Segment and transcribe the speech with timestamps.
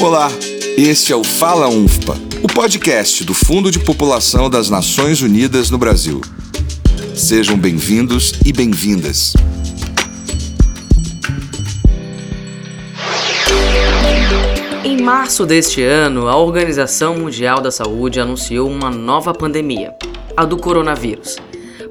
[0.00, 0.30] Olá,
[0.76, 5.78] este é o Fala UNFPA, o podcast do Fundo de População das Nações Unidas no
[5.78, 6.20] Brasil.
[7.16, 9.34] Sejam bem-vindos e bem-vindas.
[14.84, 19.94] Em março deste ano, a Organização Mundial da Saúde anunciou uma nova pandemia,
[20.36, 21.36] a do coronavírus.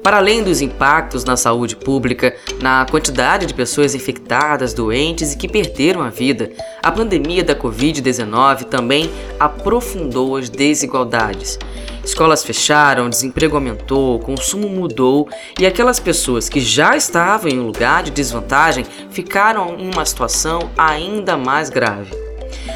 [0.02, 5.46] Para além dos impactos na saúde pública, na quantidade de pessoas infectadas, doentes e que
[5.46, 6.50] perderam a vida,
[6.82, 11.58] a pandemia da Covid-19 também aprofundou as desigualdades.
[12.02, 15.28] Escolas fecharam, desemprego aumentou, consumo mudou
[15.58, 20.70] e aquelas pessoas que já estavam em um lugar de desvantagem ficaram em uma situação
[20.78, 22.10] ainda mais grave.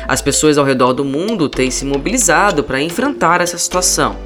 [0.07, 4.17] As pessoas ao redor do mundo têm se mobilizado para enfrentar essa situação.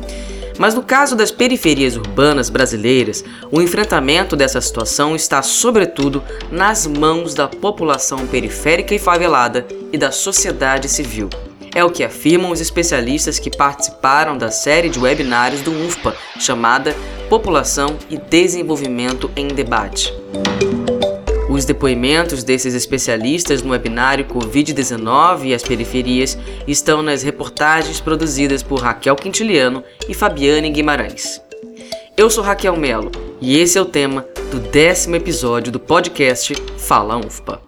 [0.59, 7.33] Mas no caso das periferias urbanas brasileiras, o enfrentamento dessa situação está, sobretudo, nas mãos
[7.33, 11.31] da população periférica e favelada e da sociedade civil.
[11.75, 16.97] É o que afirmam os especialistas que participaram da série de webinários do UNFPA, chamada
[17.29, 20.13] População e Desenvolvimento em Debate.
[21.59, 28.79] Os depoimentos desses especialistas no webinário Covid-19 e as periferias estão nas reportagens produzidas por
[28.79, 31.43] Raquel Quintiliano e Fabiane Guimarães.
[32.17, 37.17] Eu sou Raquel Melo e esse é o tema do décimo episódio do podcast Fala
[37.17, 37.61] UFPA.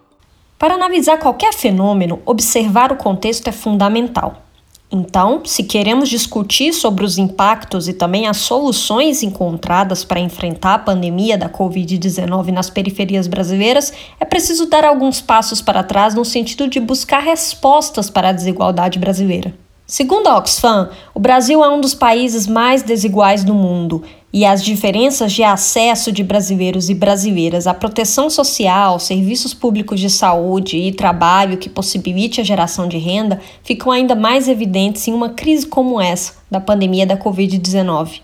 [0.57, 4.47] Para analisar qualquer fenômeno, observar o contexto é fundamental.
[4.93, 10.79] Então, se queremos discutir sobre os impactos e também as soluções encontradas para enfrentar a
[10.81, 16.67] pandemia da Covid-19 nas periferias brasileiras, é preciso dar alguns passos para trás no sentido
[16.67, 19.55] de buscar respostas para a desigualdade brasileira.
[19.87, 24.03] Segundo a Oxfam, o Brasil é um dos países mais desiguais do mundo
[24.33, 30.09] e as diferenças de acesso de brasileiros e brasileiras à proteção social, serviços públicos de
[30.09, 35.31] saúde e trabalho que possibilite a geração de renda ficam ainda mais evidentes em uma
[35.31, 38.21] crise como essa da pandemia da Covid-19.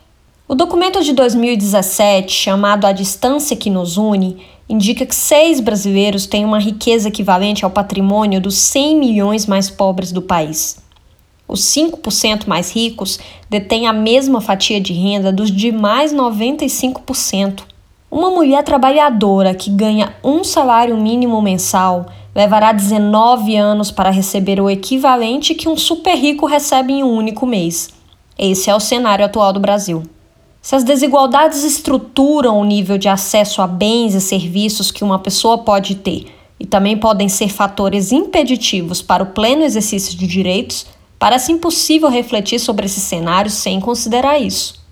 [0.48, 4.36] O documento de 2017, chamado A Distância que Nos Une,
[4.68, 10.12] indica que seis brasileiros têm uma riqueza equivalente ao patrimônio dos 100 milhões mais pobres
[10.12, 10.85] do país.
[11.48, 13.18] Os 5% mais ricos
[13.48, 17.62] detêm a mesma fatia de renda dos demais 95%.
[18.10, 24.68] Uma mulher trabalhadora que ganha um salário mínimo mensal levará 19 anos para receber o
[24.68, 27.90] equivalente que um super rico recebe em um único mês.
[28.38, 30.02] Esse é o cenário atual do Brasil.
[30.60, 35.58] Se as desigualdades estruturam o nível de acesso a bens e serviços que uma pessoa
[35.58, 36.26] pode ter
[36.58, 40.86] e também podem ser fatores impeditivos para o pleno exercício de direitos,
[41.18, 44.84] Parece impossível refletir sobre esse cenário sem considerar isso.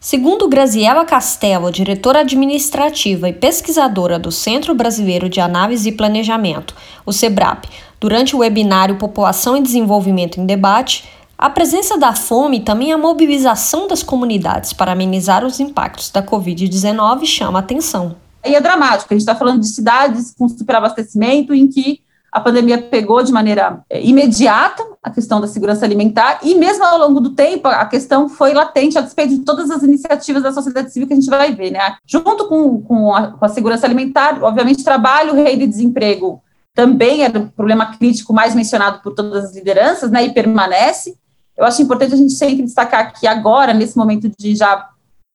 [0.00, 6.74] Segundo Graziela Castello, diretora administrativa e pesquisadora do Centro Brasileiro de Análise e Planejamento,
[7.06, 7.66] o SEBRAP,
[8.00, 12.98] durante o webinário População e Desenvolvimento em Debate, a presença da fome e também a
[12.98, 18.16] mobilização das comunidades para amenizar os impactos da Covid-19 chama atenção.
[18.44, 22.00] E é dramático, a gente está falando de cidades com superabastecimento em que
[22.32, 26.98] a pandemia pegou de maneira é, imediata a questão da segurança alimentar e mesmo ao
[26.98, 30.90] longo do tempo a questão foi latente a despeito de todas as iniciativas da sociedade
[30.90, 31.96] civil que a gente vai ver, né?
[32.06, 36.42] Junto com, com, a, com a segurança alimentar, obviamente trabalho, rede e desemprego
[36.74, 40.24] também era o problema crítico mais mencionado por todas as lideranças, né?
[40.24, 41.14] E permanece.
[41.54, 44.88] Eu acho importante a gente sempre destacar que agora, nesse momento de já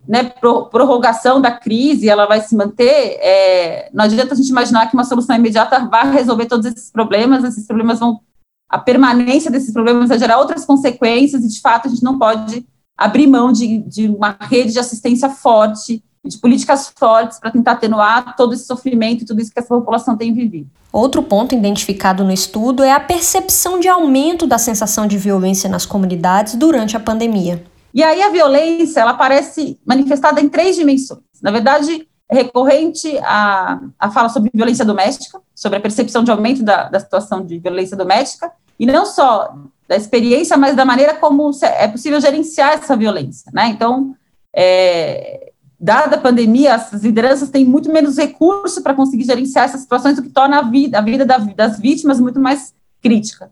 [0.07, 4.93] né, prorrogação da crise, ela vai se manter, é, não adianta a gente imaginar que
[4.93, 8.21] uma solução imediata vai resolver todos esses problemas, esses problemas vão,
[8.69, 12.65] a permanência desses problemas vai gerar outras consequências, e de fato a gente não pode
[12.97, 18.35] abrir mão de, de uma rede de assistência forte, de políticas fortes para tentar atenuar
[18.35, 20.69] todo esse sofrimento e tudo isso que essa população tem vivido.
[20.91, 25.85] Outro ponto identificado no estudo é a percepção de aumento da sensação de violência nas
[25.85, 27.63] comunidades durante a pandemia.
[27.97, 31.23] E aí a violência, ela aparece manifestada em três dimensões.
[31.41, 36.61] Na verdade, é recorrente a, a fala sobre violência doméstica, sobre a percepção de aumento
[36.61, 39.51] da, da situação de violência doméstica, e não só
[39.87, 43.69] da experiência, mas da maneira como é possível gerenciar essa violência, né?
[43.69, 44.15] Então,
[44.55, 50.19] é, dada a pandemia, as lideranças têm muito menos recurso para conseguir gerenciar essas situações,
[50.19, 53.49] o que torna a vida, a vida das vítimas muito mais crítica.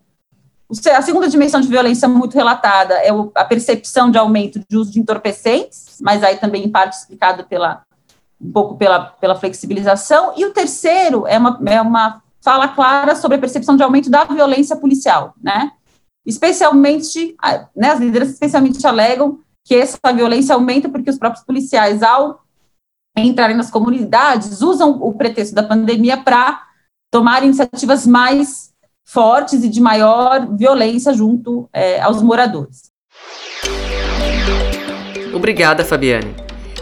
[0.68, 4.98] A segunda dimensão de violência muito relatada é a percepção de aumento de uso de
[4.98, 7.84] entorpecentes, mas aí também em parte explicado pela
[8.40, 10.34] um pouco pela, pela flexibilização.
[10.36, 14.24] E o terceiro é uma, é uma fala clara sobre a percepção de aumento da
[14.24, 15.72] violência policial, né?
[16.24, 17.36] Especialmente,
[17.74, 22.40] né, as lideranças especialmente alegam que essa violência aumenta porque os próprios policiais, ao
[23.16, 26.62] entrarem nas comunidades, usam o pretexto da pandemia para
[27.10, 28.72] tomar iniciativas mais
[29.06, 32.90] fortes e de maior violência junto é, aos moradores.
[35.32, 36.34] Obrigada, Fabiane.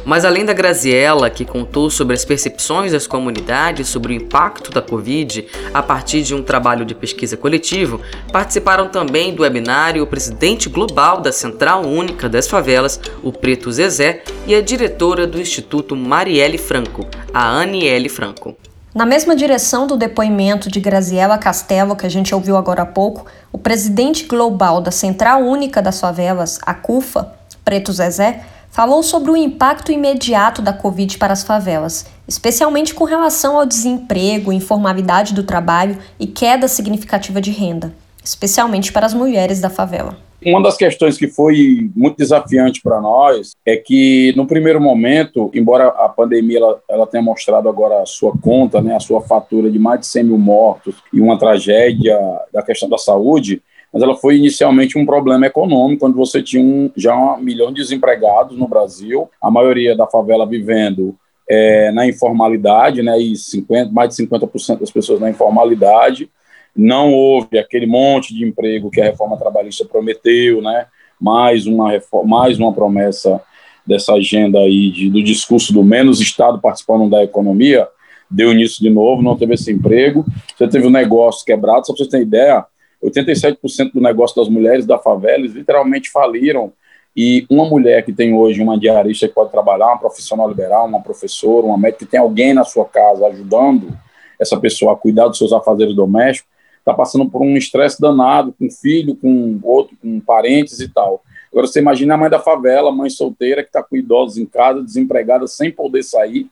[0.04, 4.82] Mas além da Graziella, que contou sobre as percepções das comunidades sobre o impacto da
[4.82, 8.00] Covid a partir de um trabalho de pesquisa coletivo,
[8.30, 14.22] participaram também do webinário o presidente global da Central Única das Favelas, o Preto Zezé,
[14.46, 18.56] e a diretora do Instituto Marielle Franco, a Aniele Franco.
[18.94, 23.26] Na mesma direção do depoimento de Graziella Castelo, que a gente ouviu agora há pouco,
[23.50, 27.32] o presidente global da Central Única das Favelas, a CUFA,
[27.64, 33.58] Preto Zezé, falou sobre o impacto imediato da Covid para as favelas, especialmente com relação
[33.58, 37.92] ao desemprego, informalidade do trabalho e queda significativa de renda,
[38.22, 40.16] especialmente para as mulheres da favela.
[40.44, 45.88] Uma das questões que foi muito desafiante para nós é que, no primeiro momento, embora
[45.88, 49.78] a pandemia ela, ela, tenha mostrado agora a sua conta, né, a sua fatura de
[49.78, 52.18] mais de 100 mil mortos e uma tragédia
[52.52, 56.90] da questão da saúde, mas ela foi inicialmente um problema econômico, quando você tinha um,
[56.94, 61.16] já um milhão de desempregados no Brasil, a maioria da favela vivendo
[61.48, 66.28] é, na informalidade, né, e 50, mais de 50% das pessoas na informalidade,
[66.76, 70.86] não houve aquele monte de emprego que a reforma trabalhista prometeu, né,
[71.20, 73.40] mais uma, reforma, mais uma promessa
[73.86, 77.86] dessa agenda aí de, do discurso do menos Estado participando da economia,
[78.30, 80.24] deu início de novo, não teve esse emprego,
[80.56, 82.64] você teve o um negócio quebrado, só para vocês terem ideia,
[83.02, 86.72] 87% do negócio das mulheres da favela literalmente faliram.
[87.16, 91.00] E uma mulher que tem hoje uma diarista que pode trabalhar, uma profissional liberal, uma
[91.00, 93.96] professora, uma médica, que tem alguém na sua casa ajudando
[94.40, 96.50] essa pessoa a cuidar dos seus afazeres domésticos,
[96.84, 101.22] está passando por um estresse danado com filho, com outro, com parentes e tal.
[101.50, 104.82] Agora você imagina a mãe da favela, mãe solteira que está com idosos em casa,
[104.82, 106.46] desempregada, sem poder sair,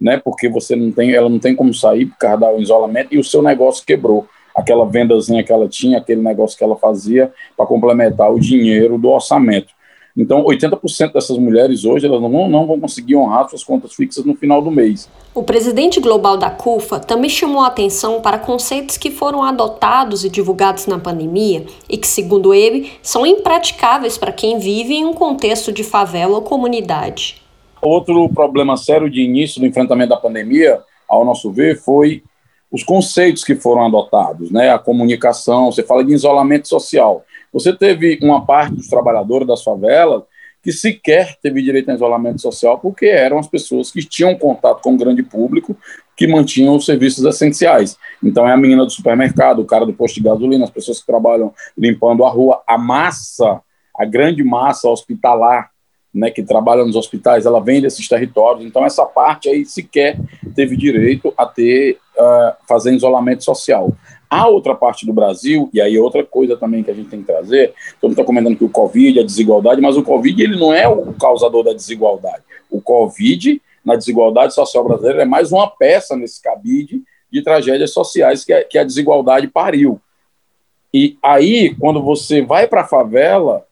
[0.00, 0.20] né?
[0.22, 3.24] Porque você não tem, ela não tem como sair por causa do isolamento e o
[3.24, 8.32] seu negócio quebrou aquela vendazinha que ela tinha, aquele negócio que ela fazia para complementar
[8.32, 9.72] o dinheiro do orçamento.
[10.16, 14.34] Então, 80% dessas mulheres hoje elas não, não vão conseguir honrar suas contas fixas no
[14.34, 15.08] final do mês.
[15.34, 20.28] O presidente global da CUFA também chamou a atenção para conceitos que foram adotados e
[20.28, 25.72] divulgados na pandemia e que, segundo ele, são impraticáveis para quem vive em um contexto
[25.72, 27.40] de favela ou comunidade.
[27.80, 32.22] Outro problema sério de início do enfrentamento da pandemia, ao nosso ver, foi
[32.70, 37.22] os conceitos que foram adotados, né, a comunicação, você fala de isolamento social.
[37.52, 40.22] Você teve uma parte dos trabalhadores das favelas
[40.62, 44.94] que sequer teve direito a isolamento social porque eram as pessoas que tinham contato com
[44.94, 45.76] o grande público
[46.16, 47.98] que mantinham os serviços essenciais.
[48.22, 51.06] Então é a menina do supermercado, o cara do posto de gasolina, as pessoas que
[51.06, 53.60] trabalham limpando a rua, a massa,
[53.96, 55.71] a grande massa hospitalar
[56.14, 60.18] né, que trabalha nos hospitais, ela vem desses territórios, então essa parte aí sequer
[60.54, 63.92] teve direito a ter, uh, fazer isolamento social.
[64.28, 67.26] A outra parte do Brasil, e aí outra coisa também que a gente tem que
[67.26, 70.72] trazer, todo mundo está comentando que o Covid, a desigualdade, mas o Covid ele não
[70.72, 72.42] é o causador da desigualdade.
[72.70, 78.44] O Covid, na desigualdade social brasileira, é mais uma peça nesse cabide de tragédias sociais
[78.44, 80.00] que a, que a desigualdade pariu.
[80.92, 83.66] E aí, quando você vai para a favela,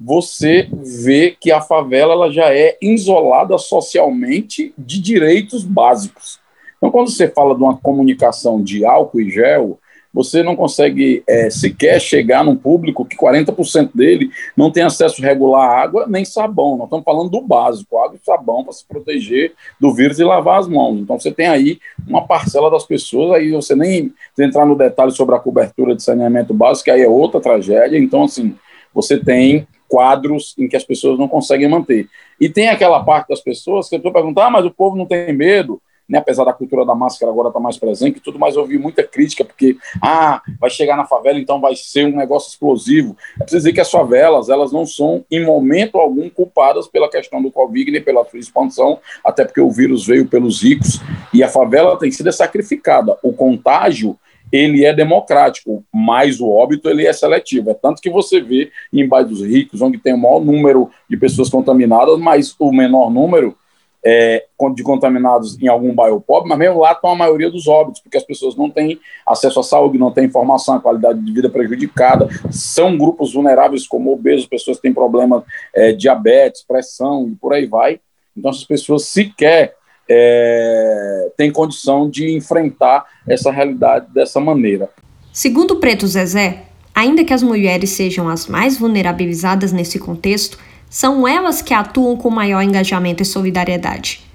[0.00, 0.66] você
[1.04, 6.40] vê que a favela ela já é isolada socialmente de direitos básicos.
[6.78, 9.78] Então, quando você fala de uma comunicação de álcool e gel,
[10.12, 15.68] você não consegue é, sequer chegar num público que 40% dele não tem acesso regular
[15.68, 16.76] a água nem sabão.
[16.76, 20.58] Nós estamos falando do básico, água e sabão para se proteger do vírus e lavar
[20.58, 20.98] as mãos.
[20.98, 25.36] Então você tem aí uma parcela das pessoas, aí você nem entrar no detalhe sobre
[25.36, 27.98] a cobertura de saneamento básico, que aí é outra tragédia.
[27.98, 28.56] Então, assim,
[28.92, 32.08] você tem quadros em que as pessoas não conseguem manter.
[32.40, 35.04] E tem aquela parte das pessoas que eu estou perguntando, ah, mas o povo não
[35.04, 38.38] tem medo, né, apesar da cultura da máscara agora estar tá mais presente e tudo
[38.38, 42.16] mais, eu ouvi muita crítica, porque, ah, vai chegar na favela, então vai ser um
[42.16, 43.16] negócio explosivo.
[43.34, 47.40] É preciso dizer que as favelas, elas não são, em momento algum, culpadas pela questão
[47.40, 51.00] do Covid, nem pela sua expansão, até porque o vírus veio pelos ricos,
[51.32, 53.16] e a favela tem sido sacrificada.
[53.22, 54.18] O contágio
[54.52, 57.70] ele é democrático, mas o óbito ele é seletivo.
[57.70, 61.48] É tanto que você vê em bairros ricos, onde tem o maior número de pessoas
[61.48, 63.56] contaminadas, mas o menor número
[64.04, 68.00] é, de contaminados em algum bairro pobre, mas mesmo lá estão a maioria dos óbitos,
[68.00, 71.50] porque as pessoas não têm acesso à saúde, não têm informação, a qualidade de vida
[71.50, 75.42] prejudicada, são grupos vulneráveis como obesos, pessoas que têm problemas,
[75.74, 78.00] é, diabetes, pressão e por aí vai.
[78.36, 79.74] Então, essas pessoas sequer
[80.12, 84.90] é, tem condição de enfrentar essa realidade dessa maneira.
[85.32, 90.58] Segundo o Preto Zezé, ainda que as mulheres sejam as mais vulnerabilizadas nesse contexto,
[90.90, 94.28] são elas que atuam com maior engajamento e solidariedade.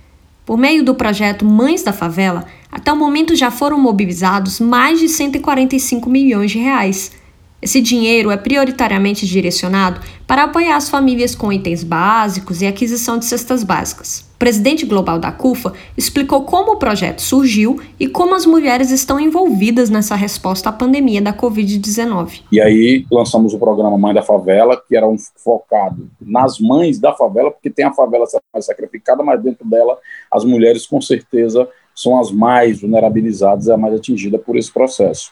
[0.45, 5.09] Por meio do projeto Mães da Favela, até o momento já foram mobilizados mais de
[5.09, 7.11] 145 milhões de reais.
[7.61, 13.25] Esse dinheiro é prioritariamente direcionado para apoiar as famílias com itens básicos e aquisição de
[13.25, 14.25] cestas básicas.
[14.35, 19.19] O presidente global da CUFA explicou como o projeto surgiu e como as mulheres estão
[19.19, 22.41] envolvidas nessa resposta à pandemia da Covid-19.
[22.51, 27.13] E aí lançamos o programa Mãe da Favela, que era um focado nas mães da
[27.13, 29.97] favela, porque tem a favela mais sacrificada, mas dentro dela
[30.29, 35.31] as mulheres com certeza são as mais vulnerabilizadas e as mais atingidas por esse processo.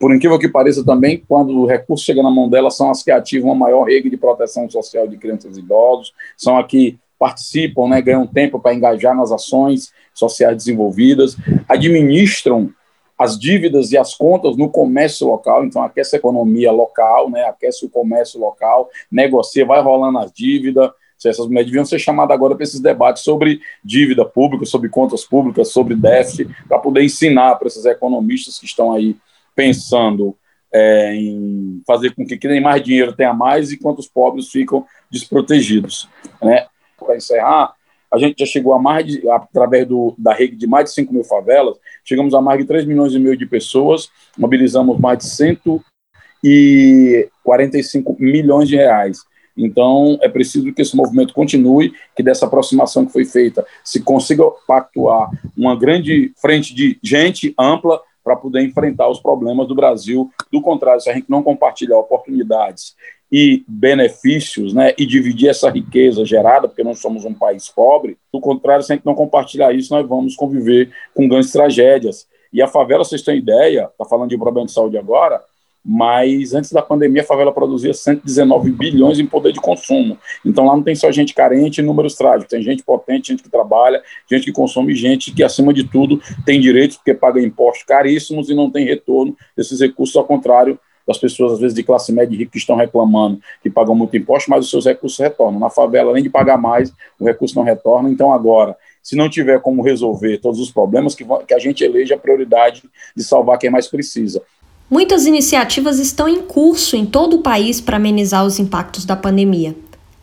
[0.00, 3.10] Por incrível que pareça também, quando o recurso chega na mão delas, são as que
[3.10, 7.86] ativam a maior rede de proteção social de crianças e idosos, são as que participam,
[7.86, 11.36] né, ganham tempo para engajar nas ações sociais desenvolvidas,
[11.68, 12.70] administram
[13.18, 17.84] as dívidas e as contas no comércio local, então aquece a economia local, né, aquece
[17.84, 20.90] o comércio local, negocia, vai rolando as dívidas.
[21.22, 25.68] Essas mulheres deviam ser chamadas agora para esses debates sobre dívida pública, sobre contas públicas,
[25.68, 29.14] sobre déficit, para poder ensinar para esses economistas que estão aí
[29.60, 30.34] pensando
[30.72, 34.86] é, em fazer com que quem tem mais dinheiro tenha mais e quantos pobres ficam
[35.10, 36.08] desprotegidos.
[36.42, 36.66] Né?
[36.98, 37.74] Para encerrar,
[38.10, 41.12] a gente já chegou a mais de, através do, da rede de mais de 5
[41.12, 45.26] mil favelas, chegamos a mais de 3 milhões e meio de pessoas, mobilizamos mais de
[45.26, 49.18] 145 milhões de reais.
[49.54, 54.44] Então, é preciso que esse movimento continue, que dessa aproximação que foi feita se consiga
[54.66, 60.30] pactuar uma grande frente de gente ampla para poder enfrentar os problemas do Brasil.
[60.52, 62.94] Do contrário, se a gente não compartilhar oportunidades
[63.32, 68.40] e benefícios, né, e dividir essa riqueza gerada, porque nós somos um país pobre, do
[68.40, 72.26] contrário, se a gente não compartilhar isso, nós vamos conviver com grandes tragédias.
[72.52, 75.40] E a favela, vocês têm ideia, está falando de problema de saúde agora,
[75.84, 80.18] mas antes da pandemia a favela produzia 119 bilhões em poder de consumo.
[80.44, 83.50] Então lá não tem só gente carente e números trágicos, tem gente potente, gente que
[83.50, 88.50] trabalha, gente que consome, gente que acima de tudo tem direitos porque paga impostos caríssimos
[88.50, 92.34] e não tem retorno desses recursos, ao contrário das pessoas às vezes de classe média
[92.34, 95.58] e rica que estão reclamando que pagam muito imposto, mas os seus recursos retornam.
[95.58, 98.08] Na favela, além de pagar mais, o recurso não retorna.
[98.08, 102.14] Então agora, se não tiver como resolver todos os problemas, que, que a gente eleja
[102.14, 102.84] a prioridade
[103.16, 104.42] de salvar quem mais precisa.
[104.90, 109.76] Muitas iniciativas estão em curso em todo o país para amenizar os impactos da pandemia.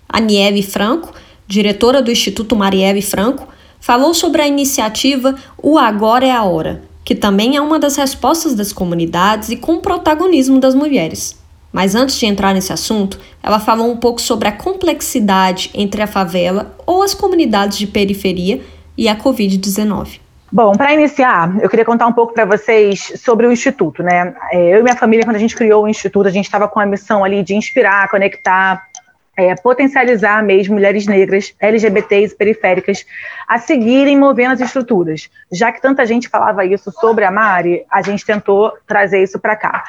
[0.09, 1.13] A Nieve Franco,
[1.47, 3.47] diretora do Instituto Marielle Franco,
[3.79, 8.53] falou sobre a iniciativa O Agora é a Hora, que também é uma das respostas
[8.55, 11.38] das comunidades e com protagonismo das mulheres.
[11.71, 16.07] Mas antes de entrar nesse assunto, ela falou um pouco sobre a complexidade entre a
[16.07, 18.62] favela ou as comunidades de periferia
[18.97, 20.26] e a Covid-19.
[20.49, 24.33] Bom, para iniciar, eu queria contar um pouco para vocês sobre o Instituto, né?
[24.51, 26.79] É, eu e minha família, quando a gente criou o Instituto, a gente estava com
[26.79, 28.87] a missão ali de inspirar, conectar,
[29.35, 33.05] é, potencializar mesmo mulheres negras, LGBTs periféricas
[33.45, 35.29] a seguirem movendo as estruturas.
[35.51, 39.55] Já que tanta gente falava isso sobre a Mari, a gente tentou trazer isso para
[39.55, 39.83] cá.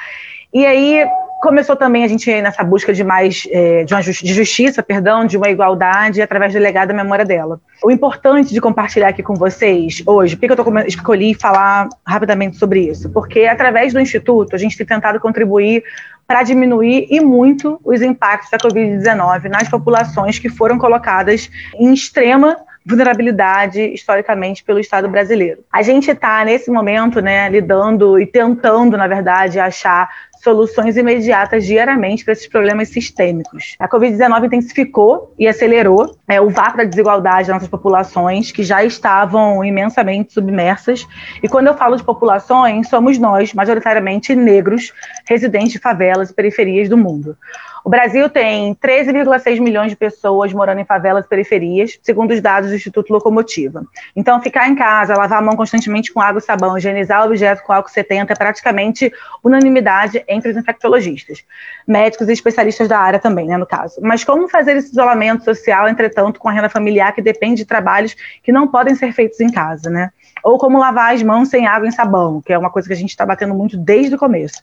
[0.53, 1.07] E aí
[1.41, 5.27] começou também a gente nessa busca de mais é, de, uma justi de justiça, perdão,
[5.27, 7.61] de uma igualdade através do legado da memória dela.
[7.83, 12.89] O importante de compartilhar aqui com vocês hoje, por que eu escolhi falar rapidamente sobre
[12.89, 13.09] isso?
[13.11, 15.85] Porque através do Instituto a gente tem tentado contribuir
[16.27, 22.57] para diminuir e muito os impactos da Covid-19 nas populações que foram colocadas em extrema
[22.89, 25.63] vulnerabilidade historicamente pelo Estado brasileiro.
[25.71, 30.09] A gente está nesse momento, né, lidando e tentando, na verdade, achar
[30.43, 33.77] soluções imediatas diariamente para esses problemas sistêmicos.
[33.79, 38.85] A Covid-19 intensificou e acelerou é, o vácuo da desigualdade nas nossas populações, que já
[38.85, 41.07] estavam imensamente submersas.
[41.43, 44.93] E quando eu falo de populações, somos nós, majoritariamente negros,
[45.27, 47.37] residentes de favelas e periferias do mundo.
[47.85, 52.69] O Brasil tem 13,6 milhões de pessoas morando em favelas e periferias, segundo os dados
[52.69, 53.83] do Instituto Locomotiva.
[54.15, 57.63] Então, ficar em casa, lavar a mão constantemente com água e sabão, higienizar o objeto
[57.63, 59.11] com álcool 70 é praticamente
[59.43, 61.45] unanimidade entre os infectologistas,
[61.87, 64.01] médicos e especialistas da área também, né, no caso.
[64.03, 68.15] Mas como fazer esse isolamento social, entretanto, com a renda familiar que depende de trabalhos
[68.43, 70.11] que não podem ser feitos em casa, né?
[70.45, 72.97] Ou como lavar as mãos sem água e sabão, que é uma coisa que a
[72.97, 74.63] gente está batendo muito desde o começo.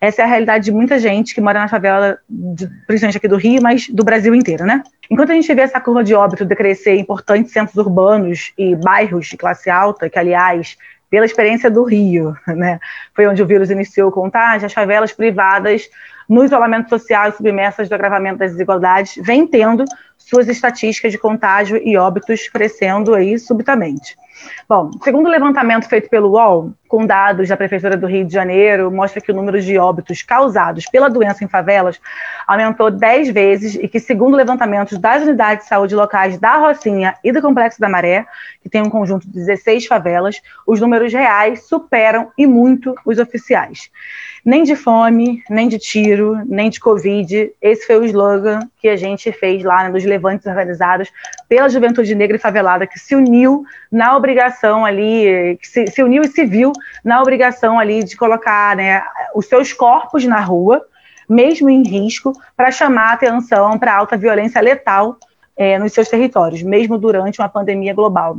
[0.00, 2.18] Essa é a realidade de muita gente que mora na favela,
[2.86, 4.82] principalmente aqui do Rio, mas do Brasil inteiro, né?
[5.10, 9.26] Enquanto a gente vê essa curva de óbito decrescer em importantes centros urbanos e bairros
[9.26, 10.76] de classe alta, que, aliás,
[11.10, 12.80] pela experiência do Rio, né,
[13.14, 15.88] foi onde o vírus iniciou o contágio, as favelas privadas
[16.28, 19.84] no isolamento social e submersas do agravamento das desigualdades, vem tendo
[20.18, 24.16] suas estatísticas de contágio e óbitos crescendo aí subitamente.
[24.68, 28.90] Bom, segundo o levantamento feito pelo UOL, com dados da Prefeitura do Rio de Janeiro,
[28.90, 32.00] mostra que o número de óbitos causados pela doença em favelas
[32.46, 37.32] aumentou 10 vezes e que, segundo levantamentos das unidades de saúde locais da Rocinha e
[37.32, 38.24] do Complexo da Maré,
[38.62, 43.90] que tem um conjunto de 16 favelas, os números reais superam e muito os oficiais.
[44.42, 47.50] Nem de fome, nem de tiro, nem de Covid.
[47.60, 51.10] Esse foi o slogan que a gente fez lá né, nos levantes organizados
[51.48, 56.22] pela juventude negra e favelada, que se uniu na obrigação ali, que se, se uniu
[56.22, 56.72] e se viu
[57.04, 59.02] na obrigação ali de colocar né,
[59.34, 60.84] os seus corpos na rua,
[61.28, 65.18] mesmo em risco, para chamar atenção para alta violência letal
[65.56, 68.38] é, nos seus territórios, mesmo durante uma pandemia global.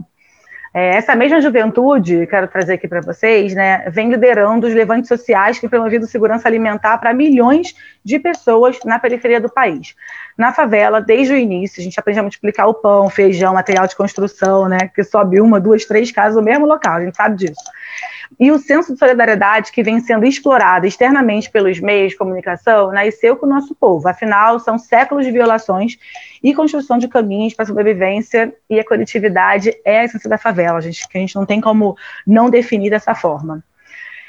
[0.73, 5.57] É, essa mesma juventude, quero trazer aqui para vocês, né, vem liderando os levantes sociais
[5.57, 7.73] que promovido segurança alimentar para milhões
[8.03, 9.95] de pessoas na periferia do país.
[10.37, 13.95] Na favela, desde o início, a gente aprende a multiplicar o pão, feijão, material de
[13.95, 17.63] construção, né, que sobe uma, duas, três casas no mesmo local, a gente sabe disso
[18.39, 23.35] e o senso de solidariedade que vem sendo explorado externamente pelos meios de comunicação nasceu
[23.35, 24.07] com o nosso povo.
[24.07, 25.97] Afinal, são séculos de violações
[26.43, 30.81] e construção de caminhos para a sobrevivência e a coletividade é a essência da favela,
[30.81, 33.63] gente, que a gente não tem como não definir dessa forma.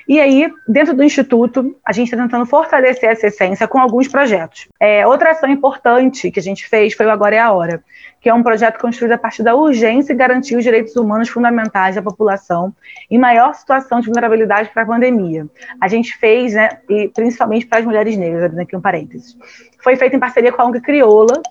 [0.09, 4.67] E aí, dentro do Instituto, a gente está tentando fortalecer essa essência com alguns projetos.
[4.81, 7.85] É, outra ação importante que a gente fez foi o Agora é a Hora,
[8.19, 11.95] que é um projeto construído a partir da urgência e garantir os direitos humanos fundamentais
[11.95, 12.75] da população
[13.11, 15.47] em maior situação de vulnerabilidade para a pandemia.
[15.79, 19.37] A gente fez, né, e principalmente para as mulheres negras, abrindo aqui um parênteses.
[19.85, 21.43] Foi feito em parceria com a ONG Crioula,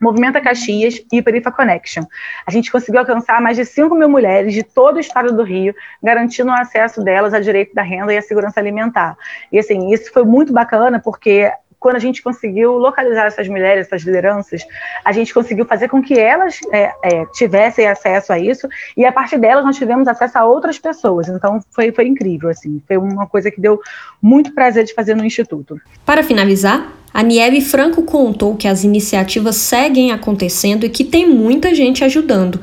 [0.00, 2.04] Movimenta Caxias e Perifa Connection.
[2.46, 5.74] A gente conseguiu alcançar mais de 5 mil mulheres de todo o estado do Rio,
[6.02, 9.16] garantindo o acesso delas ao direito da renda e à segurança alimentar.
[9.52, 14.02] E assim, isso foi muito bacana porque quando a gente conseguiu localizar essas mulheres, essas
[14.02, 14.62] lideranças,
[15.04, 19.12] a gente conseguiu fazer com que elas é, é, tivessem acesso a isso, e a
[19.12, 21.28] partir delas nós tivemos acesso a outras pessoas.
[21.28, 23.80] Então foi, foi incrível, assim, foi uma coisa que deu
[24.20, 25.80] muito prazer de fazer no Instituto.
[26.04, 31.74] Para finalizar, a Nieve Franco contou que as iniciativas seguem acontecendo e que tem muita
[31.74, 32.60] gente ajudando,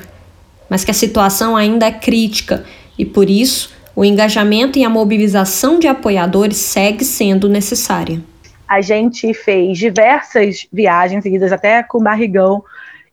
[0.69, 2.65] mas que a situação ainda é crítica
[2.97, 8.21] e por isso o engajamento e a mobilização de apoiadores segue sendo necessária
[8.67, 12.63] a gente fez diversas viagens seguidas até com barrigão,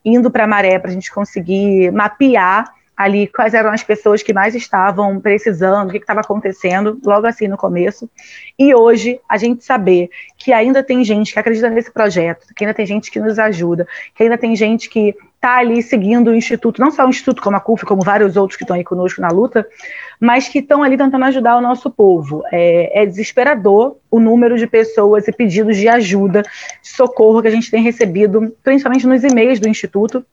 [0.04, 4.32] indo para a maré para a gente conseguir mapear ali quais eram as pessoas que
[4.32, 8.08] mais estavam precisando, o que estava acontecendo, logo assim no começo.
[8.58, 12.74] E hoje a gente saber que ainda tem gente que acredita nesse projeto, que ainda
[12.74, 16.80] tem gente que nos ajuda, que ainda tem gente que está ali seguindo o Instituto,
[16.80, 19.28] não só o Instituto como a CUF, como vários outros que estão aí conosco na
[19.28, 19.66] luta,
[20.20, 22.44] mas que estão ali tentando ajudar o nosso povo.
[22.52, 27.50] É, é, desesperador o número de pessoas e pedidos de ajuda, de socorro que a
[27.50, 30.24] gente tem recebido, principalmente nos e-mails do Instituto,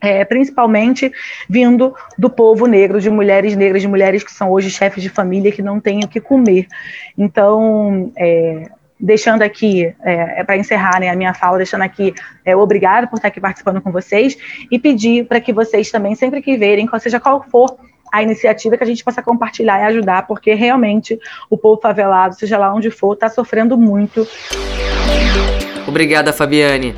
[0.00, 1.12] é, principalmente
[1.48, 5.52] vindo do povo negro, de mulheres negras, de mulheres que são hoje chefes de família
[5.52, 6.66] que não têm o que comer.
[7.16, 12.56] Então, é, deixando aqui, é, é para encerrar né, a minha fala, deixando aqui é,
[12.56, 14.36] obrigado por estar aqui participando com vocês
[14.70, 17.76] e pedir para que vocês também, sempre que verem, seja qual for
[18.10, 21.18] a iniciativa, que a gente possa compartilhar e ajudar, porque realmente
[21.50, 24.26] o povo favelado, seja lá onde for, está sofrendo muito.
[25.86, 26.94] Obrigada, Fabiane.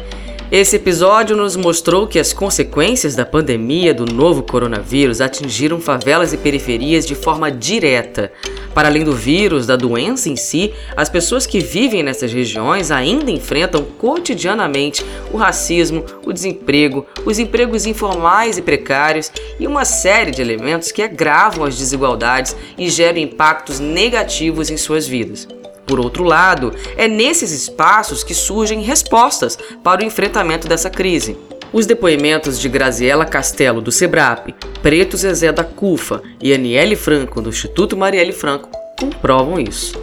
[0.50, 6.36] Esse episódio nos mostrou que as consequências da pandemia do novo coronavírus atingiram favelas e
[6.36, 8.32] periferias de forma direta.
[8.74, 13.30] Para além do vírus, da doença em si, as pessoas que vivem nessas regiões ainda
[13.30, 20.42] enfrentam cotidianamente o racismo, o desemprego, os empregos informais e precários e uma série de
[20.42, 25.46] elementos que agravam as desigualdades e geram impactos negativos em suas vidas.
[25.90, 31.36] Por outro lado, é nesses espaços que surgem respostas para o enfrentamento dessa crise.
[31.72, 37.48] Os depoimentos de Graziela Castelo, do SEBRAP, Preto Zezé da CUFA e Aniele Franco, do
[37.48, 40.00] Instituto Marielle Franco, comprovam isso.